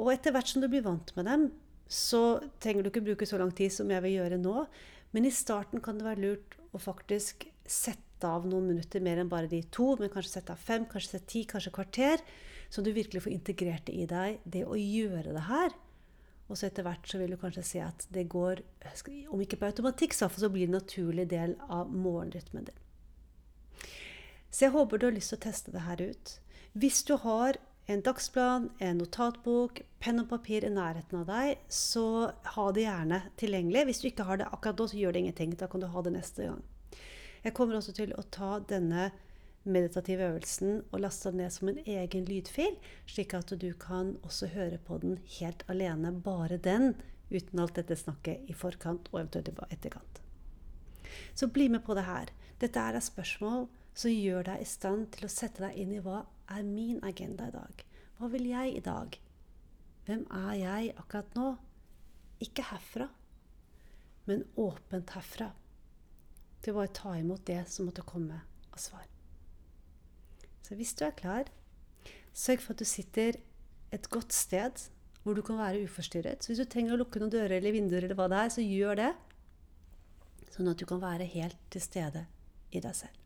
Og 0.00 0.10
etter 0.10 0.34
hvert 0.34 0.50
som 0.50 0.64
du 0.64 0.66
blir 0.70 0.82
vant 0.82 1.12
med 1.14 1.28
dem, 1.30 1.44
så 1.86 2.40
trenger 2.62 2.82
du 2.82 2.90
ikke 2.90 3.04
bruke 3.04 3.28
så 3.28 3.38
lang 3.38 3.52
tid 3.54 3.70
som 3.70 3.92
jeg 3.92 4.02
vil 4.02 4.16
gjøre 4.16 4.40
nå, 4.40 4.64
men 5.14 5.28
i 5.28 5.34
starten 5.34 5.84
kan 5.84 6.00
det 6.00 6.08
være 6.08 6.24
lurt 6.24 6.56
å 6.74 6.80
faktisk 6.82 7.46
sette 7.62 8.26
av 8.26 8.48
noen 8.48 8.66
minutter 8.72 9.04
mer 9.04 9.20
enn 9.20 9.30
bare 9.30 9.50
de 9.50 9.60
to, 9.70 9.92
men 10.00 10.10
kanskje 10.10 10.40
sette 10.40 10.56
av 10.56 10.64
fem, 10.64 10.88
kanskje 10.90 11.14
sette 11.14 11.30
ti, 11.30 11.44
kanskje 11.46 11.74
kvarter 11.76 12.24
så 12.68 12.82
du 12.82 12.92
virkelig 12.92 13.24
får 13.24 13.32
integrert 13.32 13.86
det 13.88 13.96
i 13.96 14.06
deg, 14.10 14.38
det 14.44 14.64
å 14.66 14.78
gjøre 14.78 15.34
det 15.34 15.48
her. 15.48 15.74
Og 16.48 16.58
så 16.58 16.68
etter 16.68 16.84
hvert 16.84 17.08
så 17.08 17.18
vil 17.20 17.32
du 17.32 17.40
kanskje 17.40 17.64
se 17.64 17.82
at 17.84 18.06
det 18.12 18.26
går, 18.32 18.60
om 19.32 19.40
ikke 19.40 19.58
på 19.60 19.68
automatikk, 19.70 20.16
så 20.16 20.28
blir 20.48 20.66
det 20.66 20.72
en 20.72 20.78
naturlig 20.78 21.28
del 21.30 21.54
av 21.72 21.92
morgenrytmen 21.92 22.66
din. 22.68 22.80
Så 24.54 24.66
jeg 24.66 24.74
håper 24.74 25.00
du 25.00 25.08
har 25.08 25.16
lyst 25.16 25.32
til 25.32 25.40
å 25.40 25.44
teste 25.48 25.72
det 25.74 25.86
her 25.86 26.02
ut. 26.04 26.34
Hvis 26.78 27.00
du 27.08 27.16
har 27.22 27.56
en 27.90 28.02
dagsplan, 28.04 28.68
en 28.78 29.00
notatbok, 29.00 29.80
penn 30.00 30.22
og 30.22 30.28
papir 30.30 30.64
i 30.64 30.72
nærheten 30.72 31.20
av 31.20 31.26
deg, 31.28 31.64
så 31.68 32.06
ha 32.54 32.68
det 32.72 32.86
gjerne 32.86 33.20
tilgjengelig. 33.40 33.82
Hvis 33.88 34.00
du 34.00 34.06
ikke 34.08 34.28
har 34.28 34.40
det 34.40 34.48
akkurat 34.48 34.78
da, 34.78 34.86
så 34.88 35.00
gjør 35.00 35.16
det 35.16 35.24
ingenting. 35.24 35.56
Da 35.60 35.68
kan 35.68 35.82
du 35.82 35.88
ha 35.90 36.04
det 36.04 36.14
neste 36.14 36.48
gang. 36.48 36.62
Jeg 37.44 37.52
kommer 37.56 37.76
også 37.76 37.92
til 37.96 38.14
å 38.16 38.24
ta 38.32 38.56
denne 38.64 39.10
meditative 39.64 40.28
øvelsen 40.28 40.82
og 40.92 41.00
laste 41.00 41.30
den 41.32 41.40
ned 41.42 41.52
som 41.52 41.70
en 41.70 41.80
egen 41.86 42.26
lydfil, 42.28 42.76
slik 43.06 43.34
at 43.34 43.52
du 43.60 43.70
kan 43.80 44.14
også 44.22 44.50
høre 44.52 44.78
på 44.78 44.98
den 45.02 45.18
helt 45.38 45.64
alene, 45.68 46.12
bare 46.22 46.56
den, 46.56 46.94
uten 47.32 47.62
alt 47.62 47.76
dette 47.76 47.96
snakket 47.96 48.44
i 48.48 48.56
forkant 48.56 49.08
og 49.12 49.20
eventuelt 49.22 49.48
i 49.48 49.72
etterkant. 49.72 50.20
Så 51.34 51.48
bli 51.48 51.68
med 51.68 51.84
på 51.86 51.94
det 51.94 52.04
her. 52.04 52.30
Dette 52.60 52.80
er 52.80 52.96
et 52.96 53.06
spørsmål 53.06 53.66
som 53.94 54.10
gjør 54.10 54.48
deg 54.50 54.62
i 54.62 54.68
stand 54.68 55.08
til 55.14 55.26
å 55.26 55.32
sette 55.32 55.64
deg 55.64 55.78
inn 55.78 55.94
i 55.94 56.02
hva 56.02 56.24
er 56.50 56.66
min 56.66 57.00
agenda 57.06 57.48
i 57.48 57.54
dag? 57.54 57.84
Hva 58.18 58.30
vil 58.30 58.46
jeg 58.50 58.76
i 58.76 58.84
dag? 58.84 59.18
Hvem 60.04 60.26
er 60.36 60.52
jeg 60.60 60.94
akkurat 60.98 61.36
nå? 61.38 61.54
Ikke 62.44 62.66
herfra, 62.68 63.08
men 64.28 64.44
åpent 64.60 65.14
herfra. 65.16 65.48
Til 66.64 66.76
å 66.80 66.86
ta 66.92 67.16
imot 67.16 67.46
det 67.48 67.62
som 67.70 67.88
måtte 67.88 68.04
komme 68.06 68.42
av 68.72 68.80
svar. 68.80 69.13
Så 70.64 70.76
hvis 70.78 70.94
du 70.96 71.04
er 71.04 71.16
klar, 71.16 71.50
sørg 72.32 72.62
for 72.64 72.74
at 72.74 72.80
du 72.80 72.88
sitter 72.88 73.36
et 73.94 74.08
godt 74.10 74.32
sted 74.34 74.86
hvor 75.24 75.36
du 75.36 75.42
kan 75.44 75.56
være 75.56 75.84
uforstyrret. 75.86 76.42
Så 76.42 76.52
hvis 76.52 76.60
du 76.64 76.68
trenger 76.68 76.94
å 76.94 77.00
lukke 77.00 77.20
noen 77.20 77.32
dører 77.32 77.56
eller 77.56 77.72
vinduer, 77.72 78.04
eller 78.04 78.18
hva 78.18 78.28
det 78.28 78.40
er, 78.42 78.52
så 78.52 78.64
gjør 78.64 78.98
det. 79.00 79.10
Sånn 80.52 80.68
at 80.70 80.80
du 80.80 80.84
kan 80.88 81.00
være 81.02 81.28
helt 81.32 81.60
til 81.72 81.82
stede 81.82 82.26
i 82.76 82.82
deg 82.84 82.96
selv. 82.96 83.20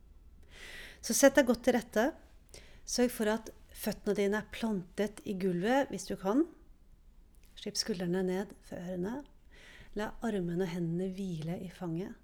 Så 1.02 1.14
sett 1.14 1.38
deg 1.38 1.48
godt 1.48 1.64
til 1.66 1.74
rette. 1.74 2.06
Sørg 2.88 3.12
for 3.14 3.30
at 3.32 3.50
føttene 3.74 4.16
dine 4.18 4.40
er 4.40 4.52
plantet 4.54 5.22
i 5.28 5.34
gulvet 5.38 5.90
hvis 5.92 6.08
du 6.10 6.14
kan. 6.20 6.44
Slipp 7.58 7.78
skuldrene 7.78 8.22
ned 8.26 8.54
for 8.66 8.78
ørene. 8.78 9.20
La 9.98 10.12
armene 10.26 10.66
og 10.66 10.70
hendene 10.70 11.10
hvile 11.14 11.58
i 11.64 11.70
fanget. 11.74 12.14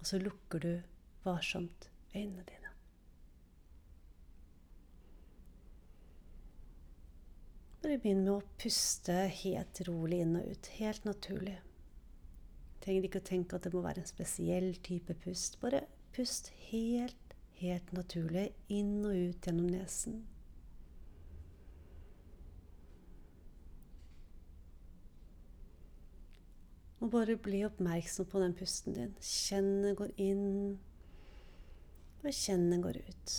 Og 0.00 0.08
så 0.08 0.20
lukker 0.20 0.60
du 0.60 0.72
varsomt 1.24 1.88
øynene 2.12 2.44
dine. 2.44 2.61
Bare 7.82 7.98
begynn 7.98 8.20
med 8.22 8.36
å 8.36 8.42
puste 8.62 9.14
helt 9.42 9.80
rolig 9.88 10.20
inn 10.22 10.36
og 10.38 10.46
ut. 10.46 10.68
Helt 10.78 11.06
naturlig. 11.08 11.56
Trenger 12.82 13.08
ikke 13.08 13.22
å 13.22 13.26
tenke 13.26 13.58
at 13.58 13.64
det 13.66 13.72
må 13.74 13.80
være 13.82 14.04
en 14.04 14.06
spesiell 14.06 14.68
type 14.86 15.16
pust. 15.24 15.58
Bare 15.62 15.80
pust 16.14 16.52
helt, 16.68 17.34
helt 17.58 17.90
naturlig 17.94 18.52
inn 18.70 19.00
og 19.02 19.16
ut 19.16 19.48
gjennom 19.48 19.66
nesen. 19.72 20.20
Og 27.02 27.10
bare 27.10 27.34
bli 27.34 27.64
oppmerksom 27.66 28.28
på 28.30 28.44
den 28.44 28.54
pusten 28.54 28.94
din. 28.94 29.10
Kjenn 29.18 29.72
den 29.82 29.98
går 29.98 30.14
inn, 30.22 30.78
og 32.22 32.30
kjenn 32.30 32.68
den 32.70 32.86
går 32.86 33.00
ut. 33.02 33.34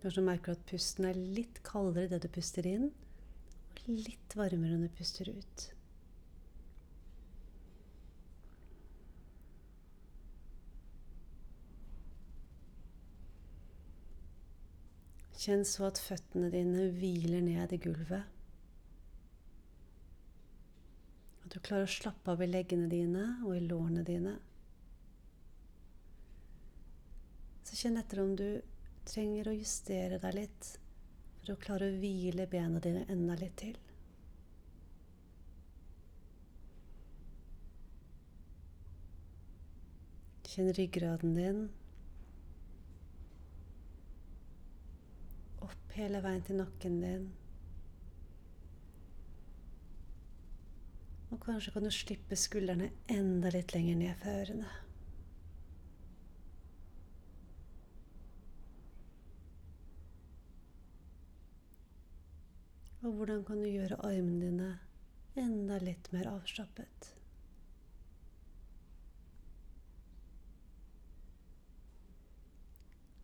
Kanskje 0.00 0.22
du 0.22 0.26
merker 0.26 0.56
at 0.56 0.62
pusten 0.68 1.04
er 1.04 1.18
litt 1.18 1.60
kaldere 1.66 2.08
idet 2.08 2.22
du 2.24 2.30
puster 2.32 2.64
inn, 2.68 2.88
og 2.88 3.84
litt 3.92 4.36
varmere 4.38 4.78
når 4.78 4.88
du 4.88 4.96
puster 4.96 5.28
ut. 5.28 5.66
Kjenn 15.40 15.62
så 15.64 15.86
at 15.88 16.00
føttene 16.00 16.50
dine 16.52 16.90
hviler 16.96 17.40
ned 17.44 17.72
i 17.72 17.80
gulvet. 17.80 18.24
At 21.44 21.54
du 21.54 21.60
klarer 21.64 21.88
å 21.88 21.92
slappe 21.92 22.34
av 22.34 22.42
i 22.44 22.48
leggene 22.48 22.90
dine 22.92 23.24
og 23.46 23.54
i 23.56 23.62
lårene 23.64 24.04
dine. 24.04 24.34
Så 27.64 27.78
kjenn 27.80 27.96
etter 28.00 28.20
om 28.20 28.36
du 28.36 28.60
trenger 29.10 29.50
å 29.50 29.56
justere 29.56 30.20
deg 30.22 30.36
litt 30.36 30.68
for 31.40 31.54
å 31.54 31.60
klare 31.60 31.88
å 31.90 31.96
hvile 31.98 32.46
bena 32.50 32.82
dine 32.82 33.06
enda 33.10 33.36
litt 33.40 33.56
til. 33.58 33.78
Kjenn 40.50 40.72
ryggraden 40.74 41.34
din. 41.36 41.60
Opp 45.62 45.94
hele 45.94 46.22
veien 46.24 46.46
til 46.46 46.58
nakken 46.58 46.98
din. 47.04 47.28
Og 51.30 51.38
kanskje 51.44 51.74
kan 51.74 51.86
du 51.86 51.92
slippe 51.94 52.38
skuldrene 52.38 52.90
enda 53.14 53.54
litt 53.54 53.74
lenger 53.76 54.00
ned 54.02 54.18
fra 54.22 54.38
ørene. 54.42 54.70
Og 63.00 63.12
hvordan 63.16 63.44
kan 63.48 63.62
du 63.62 63.68
gjøre 63.70 63.96
armene 64.04 64.40
dine 64.44 64.70
enda 65.40 65.78
litt 65.80 66.10
mer 66.12 66.26
avslappet? 66.28 67.14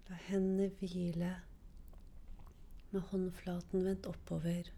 La 0.08 0.16
hendene 0.30 0.70
hvile 0.78 1.34
med 2.94 3.04
håndflaten 3.10 3.84
vendt 3.84 4.08
oppover. 4.08 4.72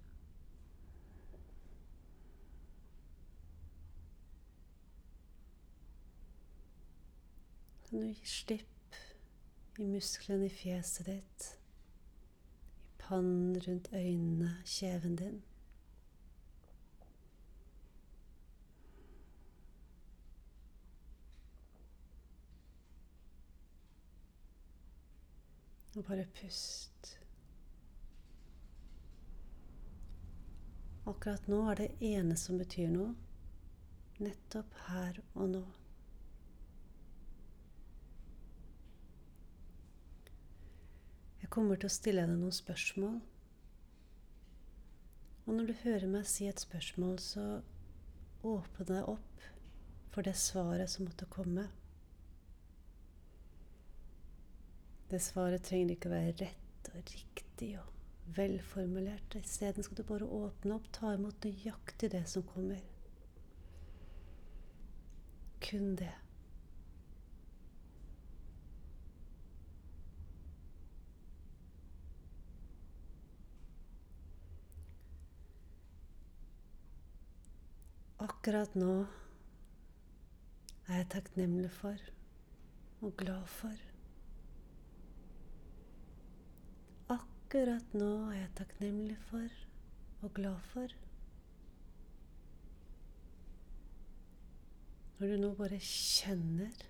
Kan 7.86 8.02
du 8.02 8.10
gi 8.10 8.32
slipp 8.34 8.98
i 9.78 9.86
musklene 9.86 10.50
i 10.50 10.52
fjeset 10.52 11.06
ditt, 11.06 11.52
i 13.10 13.58
rundt 13.68 13.88
øynene, 13.92 14.56
kjeven 14.64 15.16
din. 15.16 15.42
Og 25.96 26.04
bare 26.04 26.26
pust. 26.34 27.18
Akkurat 31.06 31.48
nå 31.48 31.70
er 31.70 31.74
det 31.74 31.90
ene 32.00 32.36
som 32.36 32.58
betyr 32.58 32.90
noe, 32.92 33.14
nettopp 34.20 34.74
her 34.86 35.22
og 35.34 35.48
nå. 35.56 35.66
Kommer 41.58 41.78
til 41.80 41.90
å 41.90 41.90
stille 41.90 42.22
deg 42.22 42.38
noen 42.38 42.54
spørsmål. 42.54 43.16
Og 45.48 45.56
når 45.56 45.70
du 45.70 45.78
hører 45.80 46.10
meg 46.12 46.28
si 46.30 46.46
et 46.46 46.60
spørsmål, 46.62 47.16
så 47.18 47.46
åpne 48.46 48.86
deg 48.86 49.08
opp 49.10 49.46
for 50.14 50.22
det 50.22 50.36
svaret 50.38 50.92
som 50.92 51.08
måtte 51.08 51.26
komme. 51.32 51.64
Det 55.10 55.18
svaret 55.24 55.66
trenger 55.66 55.96
ikke 55.96 56.12
å 56.12 56.14
være 56.14 56.36
rett 56.44 56.92
og 56.92 57.12
riktig 57.16 57.72
og 57.80 57.90
velformulert. 58.38 59.34
Isteden 59.40 59.82
skal 59.82 59.98
du 59.98 60.06
bare 60.06 60.30
åpne 60.38 60.78
opp, 60.78 60.86
ta 60.94 61.16
imot 61.16 61.42
nøyaktig 61.42 62.12
det 62.14 62.22
som 62.30 62.46
kommer. 62.54 62.84
Kun 65.64 65.96
det. 65.98 66.14
Akkurat 78.48 78.76
nå 78.80 78.92
er 80.88 80.94
jeg 81.02 81.08
takknemlig 81.12 81.68
for 81.68 82.04
og 83.04 83.10
glad 83.20 83.42
for. 83.52 83.82
Akkurat 87.12 87.92
nå 87.92 88.08
er 88.30 88.38
jeg 88.38 88.48
takknemlig 88.62 89.18
for 89.28 89.60
og 90.22 90.32
glad 90.40 90.64
for. 90.70 90.96
Når 95.20 95.34
du 95.34 95.40
nå 95.44 95.54
bare 95.60 95.84
kjenner 95.84 96.84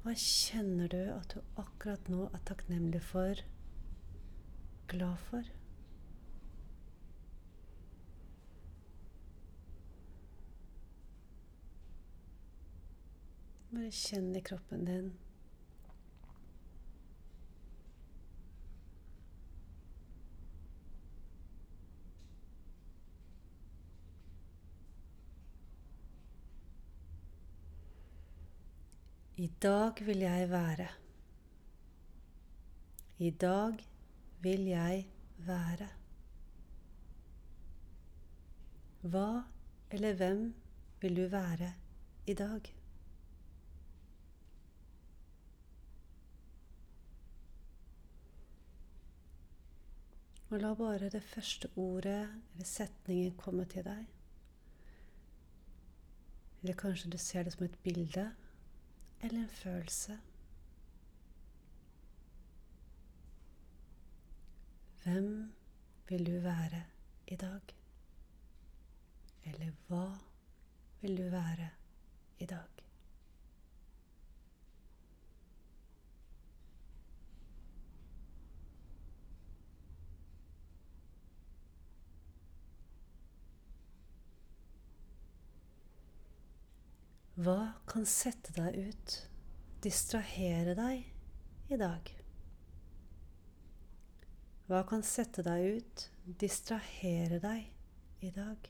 Hva 0.00 0.16
kjenner 0.16 0.88
du 0.88 1.02
at 1.20 1.36
du 1.36 1.42
akkurat 1.60 2.08
nå 2.08 2.30
er 2.32 2.48
takknemlig 2.48 3.04
for, 3.12 3.50
glad 4.88 5.20
for? 5.28 5.58
Bare 13.72 13.88
kjenn 13.88 14.34
i 14.36 14.40
kroppen 14.44 14.82
din. 14.84 15.06
I 29.40 29.46
dag 29.62 30.02
vil 30.04 30.20
jeg 30.20 30.50
være. 30.50 30.88
I 33.18 33.30
dag 33.30 33.80
vil 34.44 34.68
jeg 34.74 35.08
være. 35.48 35.88
Hva 39.00 39.26
eller 39.90 40.20
hvem 40.20 40.46
vil 41.00 41.16
du 41.16 41.26
være 41.32 41.72
i 42.26 42.34
dag? 42.34 42.72
Og 50.52 50.60
la 50.60 50.74
bare 50.76 51.08
det 51.08 51.22
første 51.24 51.68
ordet 51.80 52.28
eller 52.52 52.66
setningen 52.68 53.36
komme 53.40 53.64
til 53.64 53.86
deg. 53.86 54.02
Eller 56.60 56.76
kanskje 56.76 57.10
du 57.10 57.16
ser 57.18 57.46
det 57.46 57.54
som 57.54 57.64
et 57.64 57.78
bilde 57.86 58.26
eller 59.22 59.38
en 59.40 59.48
følelse. 59.48 60.18
Hvem 65.02 65.32
vil 66.08 66.26
du 66.26 66.36
være 66.44 66.84
i 67.26 67.36
dag? 67.36 67.74
Eller 69.44 69.72
hva 69.88 70.04
vil 71.00 71.16
du 71.16 71.30
være 71.32 71.70
i 72.38 72.46
dag? 72.46 72.81
Hva 87.32 87.72
kan 87.88 88.04
sette 88.04 88.52
deg 88.52 88.74
ut, 88.76 89.12
distrahere 89.80 90.74
deg 90.76 91.72
i 91.72 91.78
dag? 91.80 92.10
Hva 94.68 94.82
kan 94.84 95.00
sette 95.00 95.40
deg 95.46 95.78
ut, 95.78 96.04
distrahere 96.42 97.40
deg 97.40 97.72
i 98.20 98.34
dag? 98.36 98.68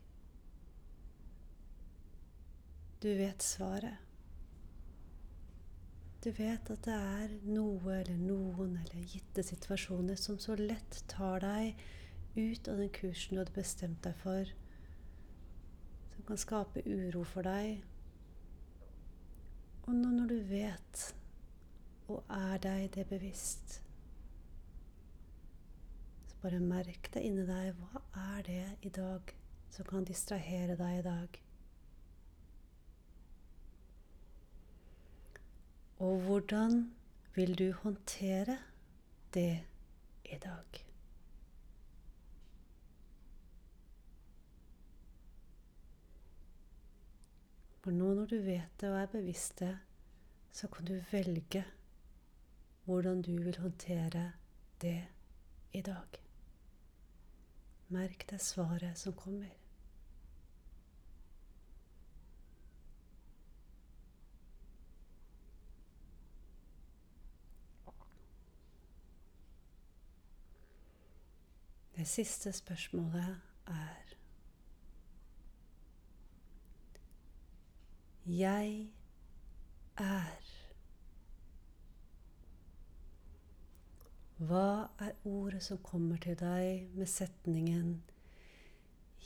Du 3.03 3.11
vet 3.19 3.43
svaret. 3.43 3.99
Du 6.23 6.31
vet 6.31 6.71
at 6.71 6.87
det 6.87 6.95
er 6.95 7.33
noe 7.43 7.97
eller 7.99 8.15
noen 8.15 8.77
eller 8.79 9.11
gitte 9.11 9.43
situasjoner 9.43 10.15
som 10.15 10.39
så 10.39 10.55
lett 10.55 11.03
tar 11.11 11.43
deg 11.43 11.75
ut 12.39 12.69
av 12.71 12.79
den 12.79 12.95
kursen 12.95 13.35
du 13.35 13.43
hadde 13.43 13.59
bestemt 13.59 14.05
deg 14.07 14.15
for, 14.23 14.59
som 16.15 16.29
kan 16.31 16.39
skape 16.39 16.87
uro 16.87 17.27
for 17.27 17.43
deg. 17.43 17.83
Og 19.83 19.95
nå 19.95 20.11
når 20.15 20.29
du 20.31 20.37
vet 20.47 21.07
og 22.13 22.21
er 22.31 22.59
deg 22.63 22.91
det 22.95 23.07
bevisst, 23.11 23.79
så 26.29 26.37
bare 26.43 26.61
merk 26.61 27.09
det 27.15 27.23
inni 27.27 27.47
deg. 27.49 27.73
Hva 27.79 28.03
er 28.37 28.45
det 28.47 28.67
i 28.87 28.93
dag 28.95 29.35
som 29.73 29.89
kan 29.89 30.07
distrahere 30.07 30.77
deg 30.79 31.01
i 31.01 31.07
dag? 31.07 31.41
Og 36.03 36.25
hvordan 36.27 36.81
vil 37.35 37.59
du 37.59 37.69
håndtere 37.83 38.59
det 39.35 39.65
i 40.25 40.39
dag? 40.43 40.92
For 47.83 47.91
nå 47.91 48.13
når 48.15 48.29
du 48.31 48.37
vet 48.47 48.75
det 48.79 48.91
og 48.93 49.01
er 49.01 49.09
bevisst 49.11 49.59
det, 49.59 49.73
så 50.55 50.69
kan 50.71 50.87
du 50.87 51.01
velge 51.11 51.65
hvordan 52.85 53.23
du 53.23 53.33
vil 53.43 53.59
håndtere 53.59 54.33
det 54.83 55.01
i 55.73 55.81
dag. 55.83 56.21
Merk 57.89 58.23
deg 58.31 58.41
svaret 58.41 58.99
som 58.99 59.17
kommer. 59.19 59.51
Det 71.97 72.07
siste 72.09 72.53
spørsmålet 72.53 73.37
er 73.67 74.02
Jeg 78.27 78.93
er. 79.99 80.43
Hva 84.39 84.87
er 84.99 85.11
ordet 85.25 85.63
som 85.63 85.79
kommer 85.83 86.17
til 86.23 86.39
deg 86.39 86.89
med 86.95 87.07
setningen 87.07 88.03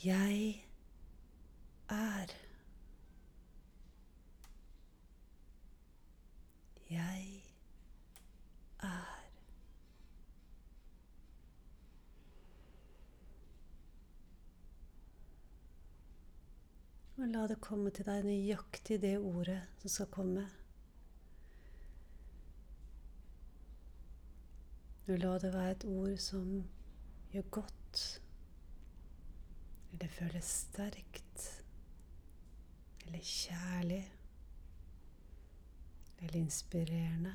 'Jeg 0.04 0.64
er'? 1.88 2.36
Jeg 6.90 7.42
er. 8.80 9.16
Og 17.16 17.28
la 17.32 17.46
det 17.48 17.62
komme 17.64 17.88
til 17.96 18.04
deg 18.04 18.26
nøyaktig 18.26 18.98
det 19.00 19.14
ordet 19.16 19.62
som 19.80 19.92
skal 19.92 20.08
komme. 20.12 20.42
Og 25.06 25.22
la 25.22 25.30
det 25.40 25.52
være 25.54 25.70
et 25.78 25.86
ord 25.88 26.18
som 26.20 26.50
gjør 27.32 27.48
godt, 27.56 28.02
eller 29.92 30.12
føles 30.18 30.52
sterkt, 30.66 31.46
eller 33.06 33.24
kjærlig, 33.32 34.02
eller 36.18 36.38
inspirerende. 36.42 37.32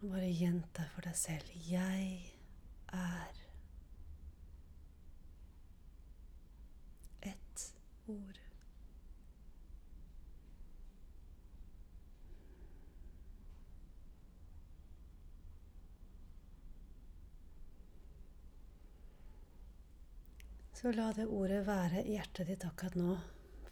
Og 0.00 0.08
bare 0.08 0.32
gjenta 0.32 0.88
for 0.94 1.04
deg 1.04 1.16
selv 1.16 1.52
'Jeg 1.68 2.32
er'. 2.88 3.41
Ord. 8.12 8.42
Så 20.82 20.90
la 20.92 21.12
det 21.14 21.28
ordet 21.30 21.60
være 21.62 22.00
i 22.02 22.16
hjertet 22.16 22.48
ditt 22.50 22.64
akkurat 22.66 22.96
nå, 22.98 23.12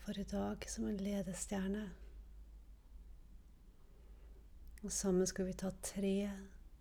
for 0.05 0.19
i 0.21 0.25
dag 0.31 0.63
som 0.71 0.85
en 0.87 1.01
ledestjerne. 1.03 1.89
Og 4.85 4.93
sammen 4.95 5.27
skal 5.27 5.49
vi 5.49 5.57
ta 5.59 5.73
tre 5.83 6.15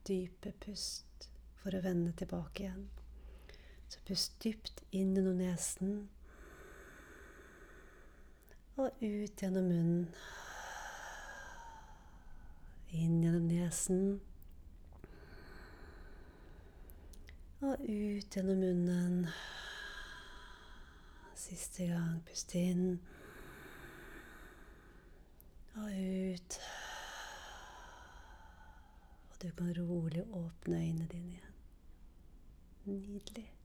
dype 0.05 0.53
pust 0.61 1.25
for 1.57 1.73
å 1.73 1.81
vende 1.81 2.13
tilbake 2.13 2.67
igjen. 2.67 2.85
Så 3.89 4.05
pust 4.05 4.37
dypt 4.45 4.83
inn 4.91 5.17
gjennom 5.17 5.41
nesen 5.41 5.97
og 8.79 8.91
ut 9.01 9.41
gjennom 9.41 9.65
munnen. 9.67 10.03
Inn 12.95 13.17
gjennom 13.23 13.47
nesen. 13.49 14.21
Og 17.59 17.75
ut 17.83 18.37
gjennom 18.37 18.63
munnen. 18.63 19.27
Siste 21.35 21.89
gang. 21.91 22.21
Pust 22.29 22.55
inn. 22.55 23.01
Og 25.75 25.91
ut. 25.91 26.59
Og 29.29 29.39
du 29.43 29.49
kan 29.59 29.75
rolig 29.75 30.23
åpne 30.23 30.79
øynene 30.79 31.11
dine 31.11 31.35
igjen. 31.35 31.55
Nydelig. 32.85 33.58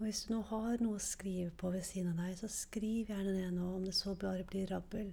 Og 0.00 0.06
hvis 0.06 0.22
du 0.24 0.30
nå 0.32 0.38
har 0.48 0.80
noe 0.80 0.96
å 0.96 1.02
skrive 1.04 1.50
på 1.60 1.68
ved 1.74 1.82
siden 1.84 2.14
av 2.14 2.22
deg, 2.22 2.38
så 2.38 2.48
skriv 2.48 3.10
gjerne 3.10 3.34
ned 3.36 3.52
nå, 3.52 3.66
om 3.76 3.82
det 3.84 3.92
så 3.92 4.14
bare 4.16 4.46
blir 4.48 4.70
rabbel. 4.70 5.10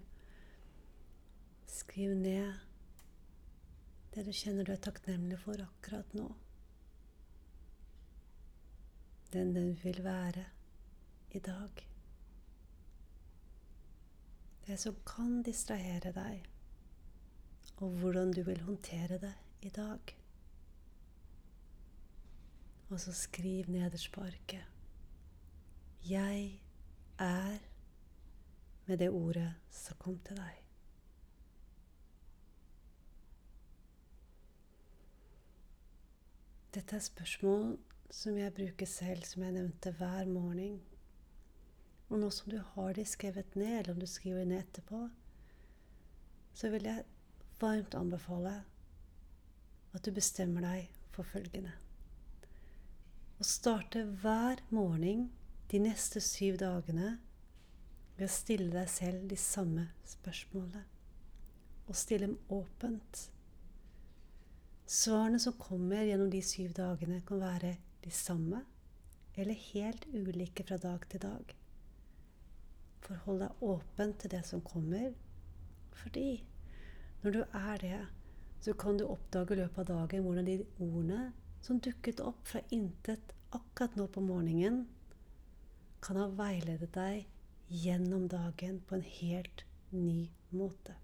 Skriv 1.68 2.14
ned 2.16 2.54
det 4.14 4.24
du 4.24 4.32
kjenner 4.32 4.64
du 4.64 4.72
er 4.72 4.80
takknemlig 4.86 5.42
for 5.42 5.60
akkurat 5.60 6.14
nå. 6.16 6.30
Den 9.34 9.52
du 9.58 9.60
vil 9.84 10.00
være 10.08 10.46
i 11.36 11.44
dag. 11.44 11.84
Det 14.70 14.80
som 14.80 14.96
kan 15.12 15.44
distrahere 15.44 16.16
deg, 16.16 16.48
og 17.84 18.00
hvordan 18.00 18.32
du 18.32 18.40
vil 18.48 18.64
håndtere 18.64 19.20
det 19.28 19.36
i 19.68 19.76
dag. 19.82 20.16
Og 22.88 23.04
så 23.04 23.12
skriv 23.12 23.68
nederst 23.68 24.14
på 24.16 24.24
arket. 24.24 24.77
Jeg 26.06 26.62
er 27.20 27.58
med 28.86 28.98
det 28.98 29.10
ordet 29.10 29.50
som 29.72 29.98
kom 30.00 30.20
til 30.24 30.38
deg. 30.40 30.64
Dette 36.78 36.96
er 36.96 37.04
spørsmål 37.04 37.78
som 38.14 38.38
jeg 38.38 38.54
bruker 38.54 38.86
selv, 38.86 39.24
som 39.26 39.44
jeg 39.44 39.56
nevnte, 39.56 39.92
hver 39.98 40.28
morgen. 40.30 40.78
Og 42.08 42.20
nå 42.22 42.30
som 42.32 42.52
du 42.52 42.60
har 42.76 42.94
de 42.94 43.06
skrevet 43.06 43.56
ned, 43.56 43.80
eller 43.80 43.94
om 43.94 44.00
du 44.00 44.08
skriver 44.08 44.46
ned 44.46 44.62
etterpå, 44.62 45.08
så 46.54 46.70
vil 46.70 46.88
jeg 46.88 47.04
varmt 47.60 47.98
anbefale 47.98 48.54
at 49.94 50.06
du 50.06 50.14
bestemmer 50.14 50.64
deg 50.64 50.94
for 51.16 51.28
følgende. 51.28 51.74
Å 53.38 53.46
starte 53.46 54.06
hver 54.22 54.62
morgen 54.70 55.28
de 55.72 55.80
neste 55.84 56.22
syv 56.24 56.58
dagene 56.62 57.18
ved 58.18 58.28
å 58.28 58.32
stille 58.32 58.70
deg 58.74 58.88
selv 58.92 59.28
de 59.30 59.38
samme 59.40 59.90
spørsmålene. 60.08 60.84
Og 61.88 61.96
stille 61.96 62.28
dem 62.28 62.38
åpent. 62.52 63.28
Svarene 64.88 65.40
som 65.44 65.56
kommer 65.60 66.08
gjennom 66.08 66.32
de 66.32 66.42
syv 66.44 66.74
dagene, 66.76 67.22
kan 67.28 67.42
være 67.44 67.76
de 68.04 68.12
samme 68.12 68.64
eller 69.38 69.60
helt 69.70 70.08
ulike 70.14 70.64
fra 70.66 70.80
dag 70.82 71.04
til 71.12 71.22
dag. 71.22 71.56
Forhold 73.06 73.44
deg 73.44 73.64
åpen 73.64 74.14
til 74.20 74.34
det 74.34 74.44
som 74.48 74.64
kommer, 74.66 75.12
fordi 75.94 76.44
når 77.22 77.36
du 77.36 77.42
er 77.46 77.84
det, 77.84 78.00
så 78.64 78.74
kan 78.74 78.98
du 78.98 79.06
oppdage 79.06 79.54
i 79.54 79.60
løpet 79.62 79.84
av 79.84 79.90
dagen 79.92 80.24
hvordan 80.26 80.48
de 80.48 80.58
ordene 80.80 81.32
som 81.62 81.80
dukket 81.84 82.24
opp 82.24 82.42
fra 82.48 82.64
intet 82.74 83.34
akkurat 83.56 83.96
nå 84.00 84.08
på 84.12 84.24
morgenen, 84.24 84.86
kan 86.04 86.20
ha 86.20 86.28
veiledet 86.38 86.94
deg 86.96 87.26
gjennom 87.68 88.28
dagen 88.32 88.80
på 88.88 88.98
en 88.98 89.06
helt 89.18 89.64
ny 89.92 90.30
måte. 90.56 90.96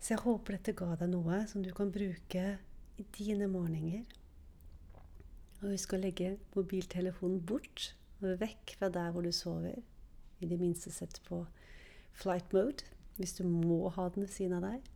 Så 0.00 0.14
jeg 0.14 0.24
håper 0.24 0.56
dette 0.56 0.74
ga 0.78 0.94
deg 0.96 1.10
noe 1.12 1.42
som 1.50 1.62
du 1.64 1.70
kan 1.76 1.92
bruke 1.92 2.44
i 3.00 3.04
dine 3.18 3.48
morgener. 3.52 4.06
Og 5.60 5.74
husk 5.74 5.92
å 5.92 6.00
legge 6.00 6.38
mobiltelefonen 6.54 7.42
bort 7.44 7.90
vekk 8.20 8.76
fra 8.78 8.88
der 8.92 9.12
hvor 9.12 9.24
du 9.24 9.32
sover. 9.32 9.76
I 10.40 10.48
det 10.48 10.56
minste 10.60 10.92
sett 10.92 11.20
på 11.26 11.42
flight 12.16 12.52
mode 12.56 12.88
hvis 13.18 13.36
du 13.36 13.44
må 13.44 13.90
ha 13.92 14.08
den 14.14 14.24
ved 14.24 14.32
siden 14.32 14.56
av 14.56 14.64
deg. 14.64 14.86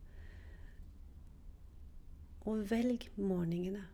Og 2.49 2.65
velg 2.71 3.11
morgenene. 3.21 3.85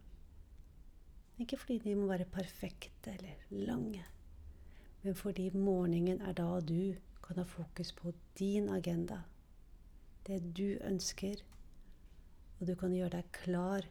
Ikke 1.40 1.56
fordi 1.56 1.78
de 1.80 1.94
må 1.96 2.08
være 2.10 2.28
perfekte 2.28 3.14
eller 3.16 3.44
lange, 3.50 4.04
men 5.02 5.14
fordi 5.16 5.48
morgenen 5.56 6.20
er 6.20 6.36
da 6.36 6.60
du 6.60 6.94
kan 7.24 7.40
ha 7.40 7.46
fokus 7.48 7.92
på 7.96 8.12
din 8.38 8.68
agenda. 8.68 9.22
Det 10.26 10.42
du 10.56 10.76
ønsker, 10.84 11.40
og 12.60 12.66
du 12.68 12.74
kan 12.76 12.92
gjøre 12.92 13.16
deg 13.16 13.32
klar 13.32 13.88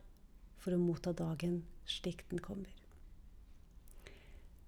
for 0.62 0.76
å 0.76 0.82
motta 0.82 1.16
dagen 1.16 1.64
slik 1.90 2.28
den 2.30 2.44
kommer. 2.44 2.76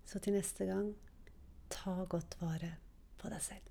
Så 0.06 0.20
til 0.20 0.34
neste 0.34 0.66
gang 0.66 0.96
ta 1.72 2.02
godt 2.10 2.40
vare 2.42 2.74
på 3.22 3.30
deg 3.30 3.46
selv. 3.46 3.71